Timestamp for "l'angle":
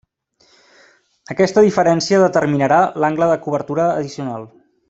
3.05-3.31